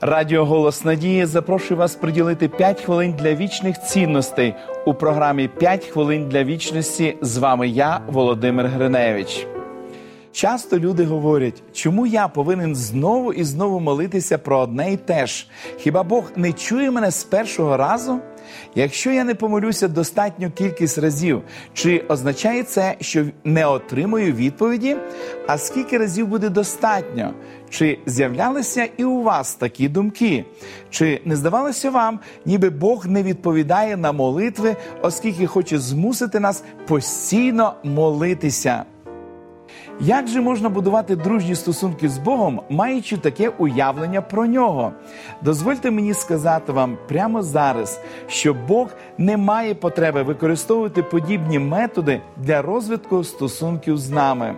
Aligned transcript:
Радіо 0.00 0.44
Голос 0.44 0.84
Надії 0.84 1.26
запрошує 1.26 1.78
вас 1.78 1.94
приділити 1.94 2.48
5 2.48 2.80
хвилин 2.80 3.14
для 3.18 3.34
вічних 3.34 3.82
цінностей 3.82 4.54
у 4.86 4.94
програмі 4.94 5.50
«5 5.60 5.90
хвилин 5.90 6.28
для 6.28 6.44
вічності. 6.44 7.16
З 7.20 7.36
вами 7.36 7.68
я, 7.68 8.00
Володимир 8.06 8.66
Гриневич. 8.66 9.46
Часто 10.32 10.78
люди 10.78 11.04
говорять, 11.04 11.62
чому 11.72 12.06
я 12.06 12.28
повинен 12.28 12.74
знову 12.74 13.32
і 13.32 13.44
знову 13.44 13.80
молитися 13.80 14.38
про 14.38 14.58
одне 14.58 14.92
і 14.92 14.96
те 14.96 15.26
ж? 15.26 15.46
Хіба 15.78 16.02
Бог 16.02 16.24
не 16.36 16.52
чує 16.52 16.90
мене 16.90 17.10
з 17.10 17.24
першого 17.24 17.76
разу? 17.76 18.20
Якщо 18.74 19.10
я 19.10 19.24
не 19.24 19.34
помолюся 19.34 19.88
достатню 19.88 20.50
кількість 20.50 20.98
разів, 20.98 21.42
чи 21.74 22.04
означає 22.08 22.62
це, 22.62 22.96
що 23.00 23.24
не 23.44 23.66
отримую 23.66 24.32
відповіді? 24.32 24.96
А 25.46 25.58
скільки 25.58 25.98
разів 25.98 26.26
буде 26.26 26.48
достатньо? 26.48 27.34
Чи 27.70 27.98
з'являлися 28.06 28.88
і 28.96 29.04
у 29.04 29.22
вас 29.22 29.54
такі 29.54 29.88
думки? 29.88 30.44
Чи 30.90 31.20
не 31.24 31.36
здавалося 31.36 31.90
вам, 31.90 32.20
ніби 32.44 32.70
Бог 32.70 33.06
не 33.06 33.22
відповідає 33.22 33.96
на 33.96 34.12
молитви, 34.12 34.76
оскільки 35.02 35.46
хоче 35.46 35.78
змусити 35.78 36.40
нас 36.40 36.62
постійно 36.86 37.74
молитися? 37.84 38.84
Як 40.00 40.28
же 40.28 40.40
можна 40.40 40.68
будувати 40.68 41.16
дружні 41.16 41.54
стосунки 41.54 42.08
з 42.08 42.18
Богом, 42.18 42.60
маючи 42.70 43.16
таке 43.16 43.48
уявлення 43.48 44.22
про 44.22 44.46
нього? 44.46 44.92
Дозвольте 45.42 45.90
мені 45.90 46.14
сказати 46.14 46.72
вам 46.72 46.98
прямо 47.08 47.42
зараз, 47.42 48.00
що 48.28 48.54
Бог 48.54 48.88
не 49.18 49.36
має 49.36 49.74
потреби 49.74 50.22
використовувати 50.22 51.02
подібні 51.02 51.58
методи 51.58 52.20
для 52.36 52.62
розвитку 52.62 53.24
стосунків 53.24 53.98
з 53.98 54.10
нами. 54.10 54.54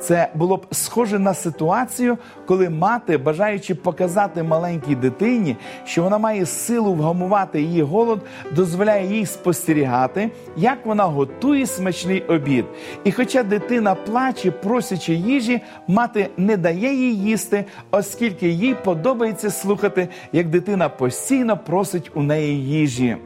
Це 0.00 0.28
було 0.34 0.56
б 0.56 0.66
схоже 0.70 1.18
на 1.18 1.34
ситуацію, 1.34 2.18
коли 2.46 2.70
мати, 2.70 3.18
бажаючи 3.18 3.74
показати 3.74 4.42
маленькій 4.42 4.94
дитині, 4.94 5.56
що 5.84 6.02
вона 6.02 6.18
має 6.18 6.46
силу 6.46 6.94
вгамувати 6.94 7.62
її 7.62 7.82
голод, 7.82 8.20
дозволяє 8.54 9.16
їй 9.16 9.26
спостерігати, 9.26 10.30
як 10.56 10.86
вона 10.86 11.04
готує 11.04 11.66
смачний 11.66 12.22
обід. 12.22 12.64
І 13.04 13.12
хоча 13.12 13.42
дитина 13.42 13.94
плаче, 13.94 14.50
просячи 14.50 15.14
їжі, 15.14 15.60
мати 15.88 16.28
не 16.36 16.56
дає 16.56 16.94
їй 16.94 17.16
їсти, 17.16 17.64
оскільки 17.90 18.48
їй 18.48 18.74
подобається 18.84 19.50
слухати, 19.50 20.08
як 20.32 20.48
дитина 20.48 20.88
постійно 20.88 21.56
просить 21.56 22.10
у 22.14 22.22
неї 22.22 22.64
їжі. 22.64 23.16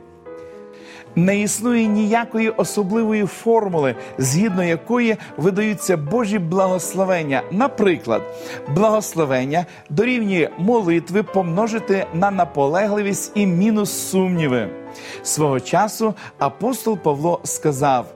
Не 1.17 1.41
існує 1.41 1.87
ніякої 1.87 2.51
особливої 2.51 3.27
формули, 3.27 3.95
згідно 4.19 4.65
якої 4.65 5.17
видаються 5.37 5.97
Божі 5.97 6.39
благословення. 6.39 7.43
Наприклад, 7.53 8.23
благословення 8.75 9.67
дорівнює 9.91 10.49
молитви 10.59 11.23
помножити 11.23 12.07
на 12.15 12.31
наполегливість 12.31 13.33
і 13.35 13.47
мінус 13.47 14.09
сумніви. 14.11 14.69
Свого 15.23 15.61
часу 15.61 16.15
апостол 16.39 16.99
Павло 16.99 17.41
сказав. 17.45 18.07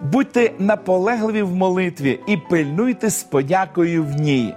Будьте 0.00 0.50
наполегливі 0.58 1.42
в 1.42 1.54
молитві 1.54 2.20
і 2.26 2.36
пильнуйте 2.36 3.10
з 3.10 3.22
подякою 3.22 4.04
в 4.04 4.10
ній. 4.10 4.54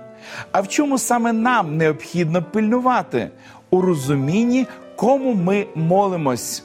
А 0.52 0.62
в 0.62 0.68
чому 0.68 0.98
саме 0.98 1.34
нам 1.34 1.78
необхідно 1.78 2.44
пильнувати? 2.44 3.30
У 3.70 3.82
розумінні, 3.82 4.68
кому 4.96 5.34
ми 5.34 5.66
молимось 5.76 6.64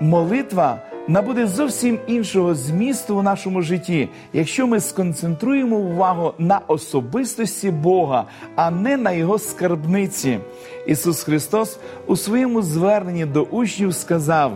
молитва 0.00 0.78
набуде 1.08 1.46
зовсім 1.46 1.98
іншого 2.06 2.54
змісту 2.54 3.16
у 3.16 3.22
нашому 3.22 3.62
житті, 3.62 4.08
якщо 4.32 4.66
ми 4.66 4.80
сконцентруємо 4.80 5.76
увагу 5.76 6.34
на 6.38 6.60
особистості 6.66 7.70
Бога, 7.70 8.24
а 8.56 8.70
не 8.70 8.96
на 8.96 9.12
його 9.12 9.38
скарбниці. 9.38 10.38
Ісус 10.86 11.22
Христос 11.22 11.78
у 12.06 12.16
своєму 12.16 12.62
зверненні 12.62 13.24
до 13.26 13.42
учнів 13.42 13.94
сказав. 13.94 14.52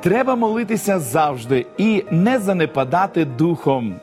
Треба 0.00 0.34
молитися 0.34 0.98
завжди 0.98 1.66
і 1.78 2.04
не 2.10 2.38
занепадати 2.38 3.24
духом. 3.24 3.94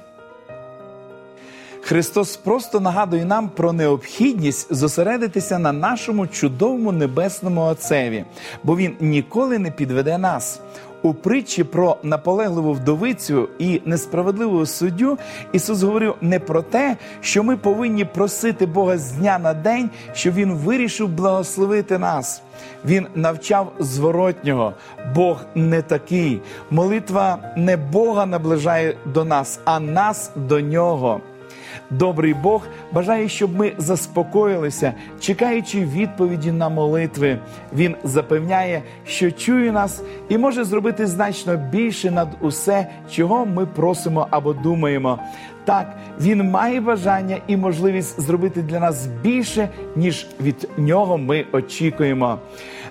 Христос 1.85 2.37
просто 2.37 2.79
нагадує 2.79 3.25
нам 3.25 3.49
про 3.49 3.73
необхідність 3.73 4.73
зосередитися 4.73 5.59
на 5.59 5.71
нашому 5.71 6.27
чудовому 6.27 6.91
небесному 6.91 7.61
Отцеві, 7.61 8.25
бо 8.63 8.77
Він 8.77 8.95
ніколи 8.99 9.59
не 9.59 9.71
підведе 9.71 10.17
нас. 10.17 10.61
У 11.01 11.13
притчі 11.13 11.63
про 11.63 11.97
наполегливу 12.03 12.73
вдовицю 12.73 13.49
і 13.59 13.81
несправедливу 13.85 14.65
суддю 14.65 15.17
Ісус 15.53 15.81
говорив 15.83 16.15
не 16.21 16.39
про 16.39 16.61
те, 16.61 16.97
що 17.21 17.43
ми 17.43 17.57
повинні 17.57 18.05
просити 18.05 18.65
Бога 18.65 18.97
з 18.97 19.11
дня 19.11 19.39
на 19.39 19.53
день, 19.53 19.89
щоб 20.13 20.33
Він 20.33 20.53
вирішив 20.53 21.09
благословити 21.09 21.97
нас. 21.97 22.41
Він 22.85 23.07
навчав 23.15 23.71
зворотнього. 23.79 24.73
Бог 25.15 25.45
не 25.55 25.81
такий. 25.81 26.41
Молитва 26.71 27.37
не 27.57 27.77
Бога 27.77 28.25
наближає 28.25 28.97
до 29.05 29.25
нас, 29.25 29.59
а 29.65 29.79
нас 29.79 30.31
до 30.35 30.61
нього. 30.61 31.21
Добрий 31.89 32.33
Бог 32.33 32.67
бажає, 32.91 33.29
щоб 33.29 33.55
ми 33.55 33.71
заспокоїлися, 33.77 34.93
чекаючи 35.19 35.85
відповіді 35.85 36.51
на 36.51 36.69
молитви. 36.69 37.39
Він 37.75 37.95
запевняє, 38.03 38.81
що 39.05 39.31
чує 39.31 39.71
нас 39.71 40.03
і 40.29 40.37
може 40.37 40.63
зробити 40.63 41.07
значно 41.07 41.57
більше 41.57 42.11
над 42.11 42.27
усе, 42.41 42.87
чого 43.11 43.45
ми 43.45 43.65
просимо 43.65 44.27
або 44.29 44.53
думаємо. 44.53 45.19
Так, 45.65 45.97
він 46.21 46.51
має 46.51 46.81
бажання 46.81 47.37
і 47.47 47.57
можливість 47.57 48.21
зробити 48.21 48.61
для 48.61 48.79
нас 48.79 49.07
більше, 49.07 49.69
ніж 49.95 50.27
від 50.41 50.69
нього 50.77 51.17
ми 51.17 51.45
очікуємо. 51.51 52.39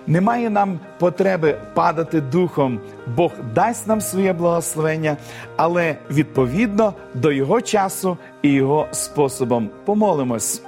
Немає 0.06 0.50
нам 0.50 0.80
потреби 0.98 1.56
падати 1.74 2.20
духом. 2.20 2.80
Бог 3.16 3.32
дасть 3.54 3.86
нам 3.86 4.00
своє 4.00 4.32
благословення, 4.32 5.16
але 5.56 5.96
відповідно 6.10 6.94
до 7.14 7.32
його 7.32 7.60
часу 7.60 8.16
і 8.42 8.48
його 8.48 8.86
способом. 8.92 9.70
Помолимось. 9.84 10.62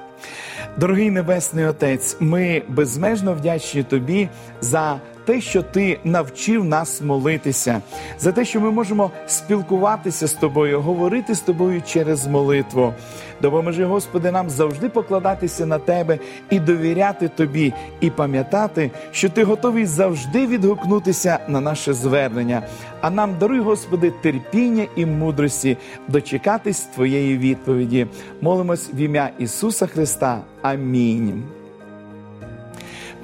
Дорогий 0.77 1.11
Небесний 1.11 1.65
Отець, 1.65 2.17
ми 2.21 2.63
безмежно 2.69 3.33
вдячні 3.35 3.83
Тобі 3.83 4.29
за 4.61 5.01
те, 5.25 5.41
що 5.41 5.63
ти 5.63 5.99
навчив 6.05 6.65
нас 6.65 7.01
молитися, 7.01 7.81
за 8.19 8.33
те, 8.33 8.45
що 8.45 8.61
ми 8.61 8.71
можемо 8.71 9.11
спілкуватися 9.27 10.27
з 10.27 10.33
тобою, 10.33 10.81
говорити 10.81 11.35
з 11.35 11.41
тобою 11.41 11.83
через 11.87 12.27
молитву. 12.27 12.95
Допоможи, 13.43 13.85
Господи, 13.85 14.31
нам 14.31 14.51
завжди 14.51 14.89
покладатися 14.89 15.67
на 15.67 15.79
тебе 15.79 16.19
і 16.51 16.61
довіряти 16.61 17.29
тобі, 17.29 17.73
і 18.01 18.11
пам'ятати, 18.11 18.91
що 19.13 19.29
ти 19.29 19.45
готовий 19.45 19.87
завжди 19.87 20.47
відгукнутися 20.47 21.39
на 21.49 21.61
наше 21.61 21.95
звернення. 21.95 22.63
А 23.01 23.11
нам 23.11 23.39
даруй, 23.39 23.61
Господи, 23.61 24.13
терпіння 24.23 24.87
і 24.97 25.07
мудрості 25.07 25.77
дочекатись 26.09 26.81
Твоєї 26.81 27.39
відповіді. 27.39 28.07
Молимось 28.41 28.91
в 28.95 28.97
ім'я 28.97 29.31
Ісуса 29.39 29.87
Христа. 29.87 30.41
Амінь. 30.63 31.64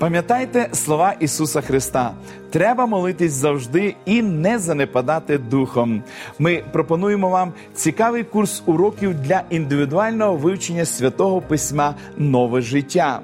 Пам'ятайте 0.01 0.69
слова 0.73 1.15
Ісуса 1.21 1.61
Христа. 1.61 2.13
Треба 2.51 2.87
молитись 2.87 3.33
завжди 3.33 3.95
і 4.05 4.23
не 4.23 4.59
занепадати 4.59 5.39
духом. 5.39 6.03
Ми 6.39 6.63
пропонуємо 6.73 7.29
вам 7.29 7.53
цікавий 7.75 8.25
курс 8.25 8.63
уроків 8.67 9.15
для 9.15 9.43
індивідуального 9.51 10.37
вивчення 10.37 10.85
святого 10.85 11.41
письма 11.41 11.95
Нове 12.17 12.61
життя. 12.61 13.21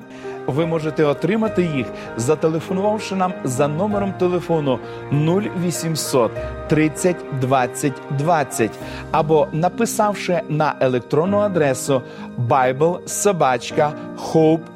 Ви 0.46 0.66
можете 0.66 1.04
отримати 1.04 1.62
їх, 1.62 1.86
зателефонувавши 2.16 3.14
нам 3.14 3.32
за 3.44 3.68
номером 3.68 4.12
телефону 4.12 4.78
0800 5.12 6.30
30 6.68 7.16
20 7.40 7.92
20 8.18 8.70
або 9.10 9.48
написавши 9.52 10.40
на 10.48 10.74
електронну 10.80 11.38
адресу 11.38 12.02
biblesobachka.hope.ua. 12.48 14.75